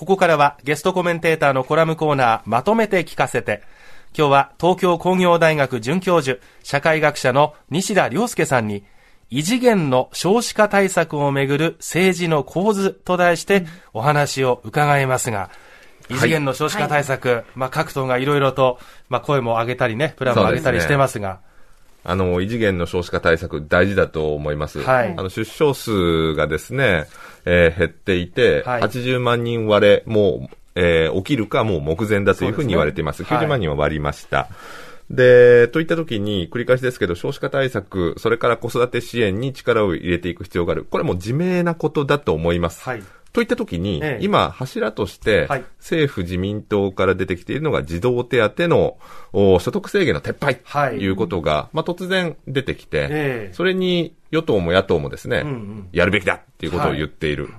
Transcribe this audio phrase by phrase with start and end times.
[0.00, 3.62] ここからはゲストコメンテーターのコラムコーナー、まとめて聞かせて。
[4.16, 8.82] 今日は東京工業大学准教授、社会学者の西田亮介さんに、
[9.28, 15.50] 異次元の少子化対策をめぐる政治の構図と題してお話を伺いますが、
[16.08, 18.78] 異次元の少子化対策、はい、まあ各党がいろいろと、
[19.10, 21.40] まあ声も上げたりね、プランも上げたりしてますが、
[22.04, 24.80] あの、異次元の少子化対策大事だと思います。
[24.80, 27.06] はい、あの、出生数がですね、
[27.44, 33.24] えー、減っていて、はい、80万人割れ、もう、えー、起きるかもう目前だというふうに言われています。
[33.24, 34.48] すね、90万人は割りました。
[35.10, 40.86] で、といったときに、繰り返しですけど、少子化対策、それから子育て支援に力を入れていく必要がある。
[40.88, 42.84] これも自明なことだと思います。
[42.84, 43.02] はい。
[43.32, 45.48] といったときに、ええ、今、柱として、
[45.78, 48.98] 政府自民党から出てきているのが児童手当の
[49.32, 51.08] 所得制限の撤廃とい。
[51.08, 57.44] うことが、まあ、突然出てきて、え、それに与党も野党もですね、うんうん、やるべきだっていうことを言っている。
[57.44, 57.54] はい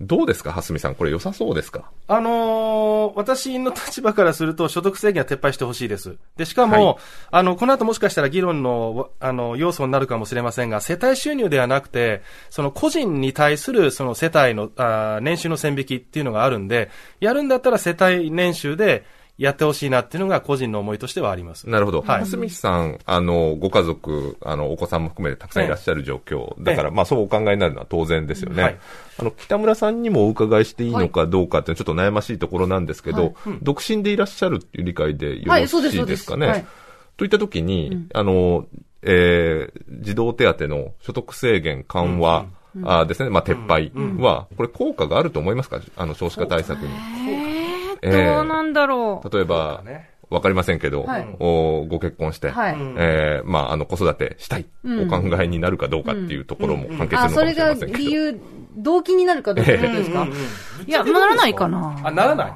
[0.00, 1.90] どうですか、蓮見さん、これ良さそうですか？
[2.06, 6.16] あのー、私の立場からすると、所得制限は撤廃してほしいです。
[6.36, 6.96] で、しかも、はい、
[7.32, 19.04] あの、この後もしかしたら議論の、あの、要素になるかもしれませんが、世帯収入ではなくて、その個人に対する、その世帯の、あ年収の線引きっていうのがあるんで、やるんだったら世帯年収で、
[19.38, 21.70] やってほしいなっていうのが個人の思いとしてはあります。
[21.70, 22.02] なるほど。
[22.02, 22.26] はい。
[22.26, 26.60] スさん、あの、ご家族、あの、お子さんも含めてたくさんいらっしゃる状況。
[26.60, 28.62] だから、まあ、そうお考えになるのは当然ですよね。
[28.62, 28.76] はい。
[29.18, 36.46] あの、北村さんにもお伺いしていいのかどうかってちょっと悩ましいところなんですけど、はいうん、独身でいらっしゃるっていう理解でよろしいですかね？
[36.48, 36.66] はい、
[37.16, 38.66] といったときに、うん、あの、
[39.02, 45.80] えー、児童手当の所得制限緩和、うん、あですね、まあ、撤廃は、これ効果があると思いますか？
[45.96, 47.47] あの、少子化対策に。
[48.02, 49.30] えー、どうなんだろう。
[49.30, 49.82] 例えば、
[50.30, 58.40] わかりませんけど、はい、おご結婚して、はい、えー、まあ、あの、子育てしたい、お考えになるかどうかっていうところも関係するのかもしれませんけど、うんうん、あ、それが理由、
[58.76, 60.28] 動機になるかどうかですか、
[60.86, 62.00] いや、ならないかな。
[62.04, 62.52] あ、ならない。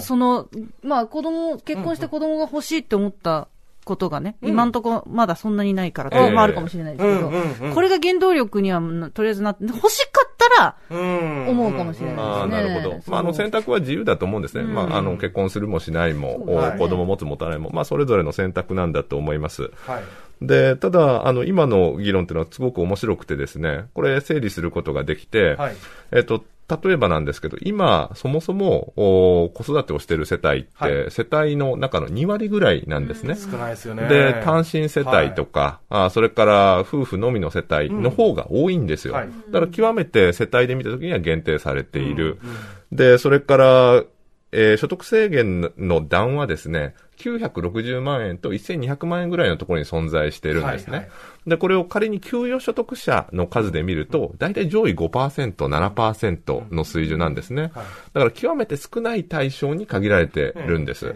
[0.00, 0.48] その、
[0.82, 3.48] まあ、子供、結婚して子供が欲しいって思った
[3.84, 8.80] ことがね、うん、今んとこまだそんなにないから、ともあるかもしれないですけど、これが原動力には
[9.12, 10.25] とりあえずなって、欲しかった
[10.58, 12.48] ら、思うかもしれないですね。
[12.48, 13.00] なるほど。
[13.06, 14.64] まあ、あの、選択は自由だと思うんですね。
[14.64, 19.70] まあ、あの、結婚するもしないも、ね、子供持つ持たないも、まあ、それぞれの選択なんだと思います。
[19.86, 20.02] はい。
[20.42, 25.76] で、ただ、あの、今の議論っていうのはすごく面白くてですね、これ整理することができて、はい、
[26.12, 33.36] えっと、例えばなんですけど、今、そもそも子育てをしている世帯って、はい、世帯の中の2割ぐらいなんですね。
[33.36, 34.08] 少ないですよね。
[34.08, 39.14] で、単身世帯とか、はい、あそれから夫婦のみの世帯の方が多いんですよ。
[39.14, 42.38] うんはい、だから極めて世帯で見たときには限定されている。
[42.42, 42.52] うんう
[42.94, 44.04] ん、で、それから、
[44.50, 50.96] えー、所得制限の段はですね、960万円と1200万円ぐらいのところに存在しているんですね。
[50.96, 51.10] はいは
[51.46, 57.72] い、で、これを仮に給与所得者の数で見ると、大体上位5%、7%の水準なんですね。
[58.12, 61.14] だから極めて少ない対象に限られてるんです。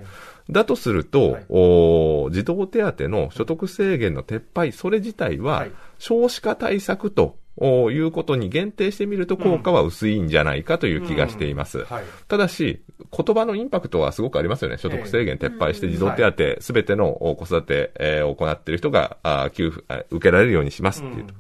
[0.51, 5.67] だとすると、はい、お児童手当の所得制限の撤廃、それ自体は
[5.99, 11.85] 少子化対策ということに限定してみると効果は薄いんじゃないかという気がしています。
[12.29, 12.81] ただし、
[13.11, 14.79] 言葉のインパクトはすごくありますよね。
[14.79, 19.19] 所得制限撤廃して児童手当すべての子育てを行っている人が
[19.53, 21.35] 給付、受けられるようにしますっていうと。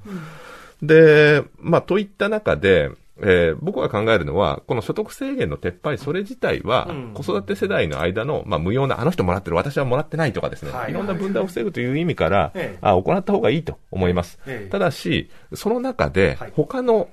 [0.82, 2.90] で、まあ、といった中で、
[3.22, 14.38] えー、僕が考えるのは、この所得制限の撤廃、それ自体は、子育て世代の間の、まあ、無用な、あの人もらってる、私はもらってないとかですね、いろんな分断を防ぐという意味から、あ行った方がいいと思います。
[14.70, 17.08] ただし、その中で、他の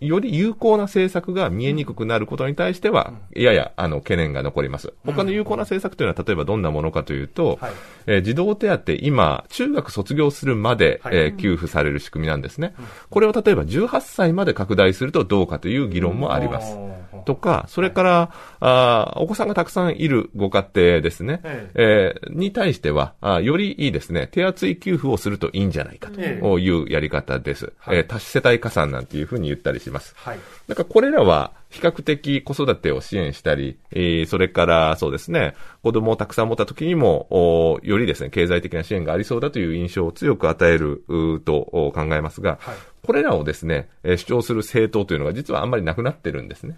[0.00, 4.92] より有効な政策が見えにくくなることに対しては、やや、あの、懸念が残ります。
[5.06, 7.72] 他の有効な政策というのは、例えばどんなものかというと、はい、
[8.06, 12.74] えー、児童手当、今、中学卒業するまで、はい、えー、給付される仕組みなんですね。
[13.08, 16.76] これを例えば18歳まで拡大するとどうかという議論もあります。
[17.26, 21.40] とか、それから、あお子さんがたくさんいるご家庭ですね、
[21.74, 27.72] えー、に対してはあ、よりいいですね、手厚い給付をするといいんじゃないかというやり方です。
[27.88, 30.14] えー、多子世帯加算なんていうふうに言ったりします。
[30.16, 30.38] はい。
[30.68, 41.02] だからこれらは比較的子育てを支援したり、えー、それからそうですね、子供をたくさん持った時にも、およりですね、経済的な支援がありそうだという印象を強く与える
[41.44, 42.76] と考えますが、はい、
[43.06, 46.76] これらをですね、主張する政党というのが実はあんまりなくなってるんですね。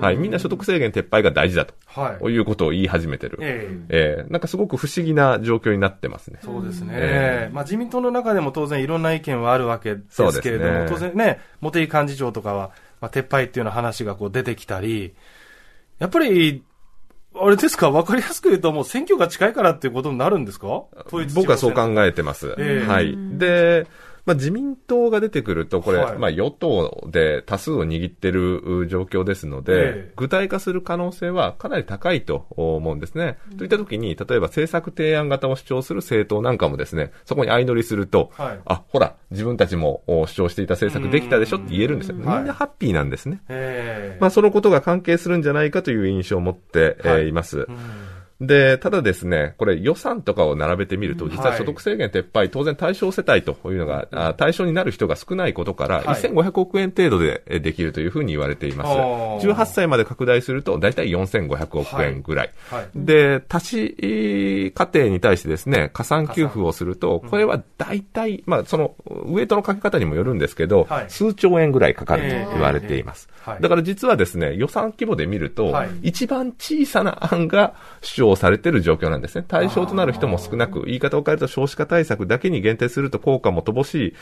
[0.00, 0.16] はい。
[0.16, 1.74] みんな所得制限撤廃が大事だと。
[1.86, 2.24] はい。
[2.24, 3.38] いうことを言い始めてる。
[3.40, 6.40] えー、えー、なんかすごく不思議な状況になってますね。
[6.42, 6.92] そうですね。
[6.94, 15.14] えー、まあ自民党の中でも当然いろんな意見はあるわけですけれども、ね、当然ね、茂木幹事長とかは、まあ、撤廃っていうような話がこう出てきたり、
[15.98, 16.64] やっぱり、
[17.32, 20.66] あれですか、わかりやすく言うと、もう選挙が近いからっていうことになるんですか？
[21.34, 22.56] 僕はそう考えてます。
[22.58, 23.16] えー、はい。
[23.38, 23.86] で、
[24.30, 33.38] まあ、自民党が出てくると、これ、はい、まあ、与党で多数を握ってる状況ですので、えー、具体化する可能性はかなり高いと思うんですね。
[33.50, 42.14] うん、といったときに、例えば政策提案型を主張する政党なんかもですね、そこに相乗りすると、はい、あ、ほら、自分たちも主張していた政策できたでしょって言えるんですよ。
[42.14, 43.40] みんなハッピーなんですね。
[44.20, 47.66] まあ、そのことが関係するんじゃないかという印象を持って、はい、います。
[48.40, 59.46] で、ただですね、これ予算とかを並べてみると、実は所得制限撤廃、当然対象世帯というのが、あ対象になる人が少ないことから、1500億円程度でできるというふうに言われています。
[59.46, 62.50] 18歳まで拡大すると、大体4500億円ぐらい。
[62.94, 68.94] で、多子家庭に対してですね、加算給付をすると、これは大体、まあ、その、
[69.26, 73.28] ウエイトのかけ方にもよるんですけど、数兆円ぐらいかかると言われています。
[73.60, 79.44] だから実はですね、予算規模で見ると、一番小さな案が主張されている状況なんですね。
[79.46, 84.14] 対象となる人も少なく、言い方を変えると少子化対策だけに限定すると効果も乏しい、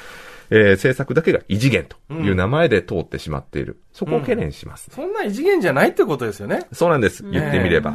[0.51, 3.81] えー、政策だけが異次元という名前で通ってしまっている。
[3.93, 6.67] そこを懸念します、ねうん、そんな異次元じゃないってことですよね。
[6.73, 7.23] そうなんです。
[7.23, 7.95] 言ってみれば。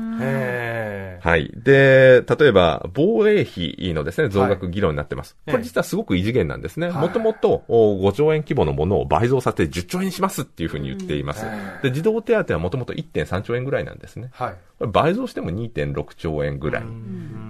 [1.23, 1.49] はい。
[1.55, 5.37] で、例えば、防衛費のですね、増額議論になってます。
[5.45, 6.89] はい、これ実はすごく異次元なんですね。
[6.89, 11.45] もともと5兆円規模のものを倍増させて10兆円にしますっていうふうに言っています。
[11.81, 14.31] で、児童手当はもともと1.3兆円ぐらいなんですね。
[14.33, 14.85] はい。
[14.85, 16.83] 倍増しても2.6兆円ぐらい。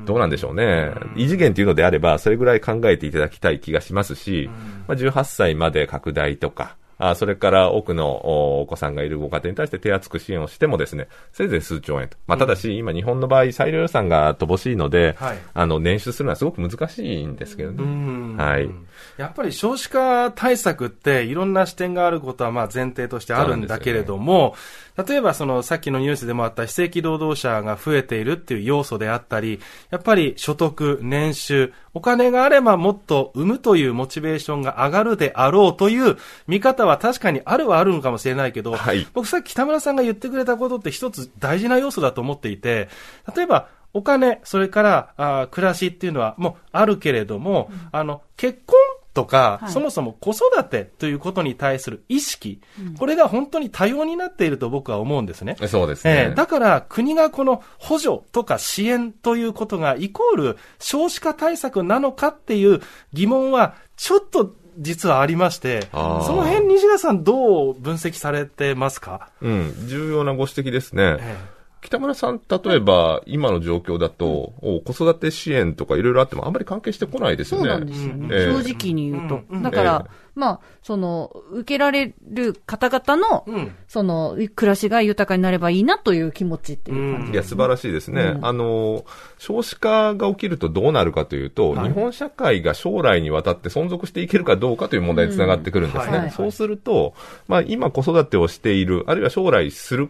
[0.05, 0.91] どうなんでしょうね。
[1.15, 4.51] 異次元というのであれば、それぐらい考えていただきたい気がしますし、
[4.87, 6.75] まあ、18歳まで拡大とか、
[7.09, 12.17] あそれから多くのお子さんがいるご家庭に対して手厚く支援をしてもですね、せいぜい数兆円と。
[12.27, 18.41] まあ、ただし、うん、今日本の場合、裁量予算が乏しいので、はい、あの、捻出するのはすごく難しいんですけどね。
[18.43, 18.69] はい。
[19.17, 24.55] やっぱり少子化対策っていろんな視点があることはまあ前提としてあるんだけれども、
[24.97, 29.59] ね、例えばそのさっきのニュースでもあった非正規労働者が増えているっていう要素であったり、
[29.89, 36.17] やっぱり所得、年収、お金があればもっと生むというモチベーションが上がるであろうという
[36.47, 42.89] 見方は確かにあるはあるのかもしれないけど、はい、僕さっき北村さんが言ってくれたことって一つ大事な要素だと思っていて、
[43.35, 48.75] 例えばお金、それからあ暮らしっていうのはもうあるけれども、うん、あの、結婚
[49.13, 55.55] とか、はい、そもそも子育てということに対する意識、うん、これが本当に多様になっていると僕は思うんですね。
[55.67, 56.27] そうですね。
[56.29, 62.81] えー、だから国がこの補助とか支援ということがイコール少子化対策なのかっていう
[63.13, 69.29] 疑問はちょっと実はありまして、その辺西川さんどう分析されてますか？
[69.41, 71.17] うん、重要なご指摘ですね。
[71.19, 71.52] えー
[71.83, 74.53] 北村さん、例えば、今の状況だと、
[74.85, 77.69] 子育て支援とかいろいろあっても、あんまり関係してこないですよね。
[77.69, 78.27] そうなんですよね。
[78.31, 79.41] えー、正直に言うと。
[79.61, 88.33] だから、えー、まあ、その、受けられる方々の、うん、その、暮らしが豊かになればいいなという気持ちっていう感じ、いや、素晴らしいですね。
[88.37, 89.03] うん、あの、
[89.37, 96.17] 少子化が起きるとどうなるかというと、はい、日本社会が将来にわたって存続していけるかどうかという問題につながってくるんですね。
[96.17, 97.13] はい、そうすると、
[97.49, 100.09] まあ、今子育てをしている、あるいは将来する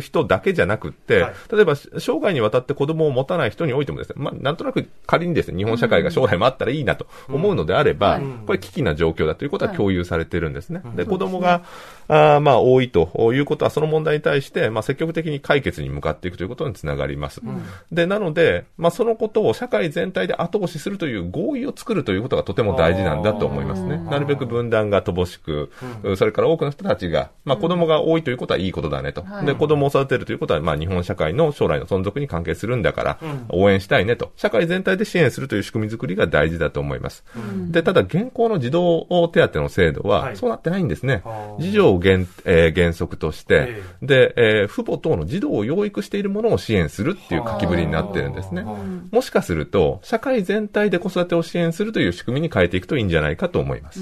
[0.00, 10.80] 人だけじゃなくて、はい、例えば生涯にわたって子供を持たない人においてもですね、まあ、なんとなく仮にですね、日本社会が将来もあったらいいなと思うのであれば、うん、これ危機な状況だということは共有されてるんですね。
[10.84, 11.62] はい、で、子供が、
[12.08, 17.40] あまあ、多いということは、その問題に対して、まあ、積極的に解決に向かっていくということにつながります。
[17.44, 23.98] うん、で、なので、まあ、そのことを社会全体で後押しするという合意を作るということがとても大事なんだと思いますね。
[23.98, 25.70] なるべく分断が乏しく、
[26.16, 29.24] それから多くの人たちが、まあ、子供が多いということはいいことだねと。
[29.44, 33.18] で、子供を育てるということは、まあ、日本社会の将来の存続に関係するんだから、
[33.48, 34.32] 応援したいねと。
[34.36, 37.24] 社会全体で支援するという仕組み作りが大事だと思います。
[37.70, 41.22] で、ただ、現行の児童手当の制度は、そうなってないんですね。
[41.58, 48.64] 事情を原,、えー、原則として、で、えー、父母等の児童を養育しているものを支援するっていう書きぶりになってるんですね。
[49.10, 54.00] もしかすると、社会全体で子育てを支援するという仕組みに変えていくといいんじゃないかと思います。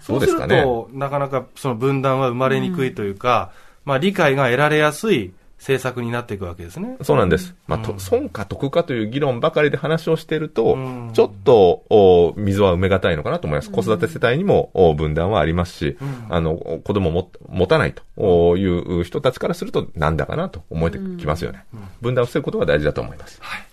[0.00, 0.64] そうですかね？
[0.92, 3.52] なかなかその分断は生まれにくいというか、
[3.90, 6.96] まあ、理解が得られやすい政策になっていくわけですね。
[7.02, 7.56] そうなんです。
[7.66, 10.78] まあ、と、損か得かという議論ばかりで話をしていると、
[11.12, 13.70] ちょっと、お溝は埋めがたいのかなと思います。
[13.72, 21.64] 子育て世帯にもお分断はありますし、あの、子供も持たないという人たちからすると、なんだかなと思えてきますよね。
[22.00, 23.38] 分断を防ぐことが大事だと思います。
[23.42, 23.69] はい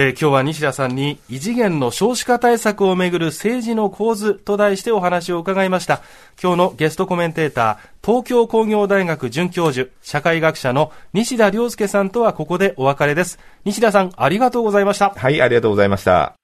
[0.00, 6.02] え、今日は西田さんに異次元の少子化対策をめぐる政治の構図と題してお話を伺いました。
[6.40, 13.40] 今日のゲストコメンテーター、東京工業大学准教授、社会学者の西田亮介さんとはここでお別れです。
[13.64, 15.10] 西田さん、ありがとうございました。
[15.16, 16.37] はい、ありがとうございました。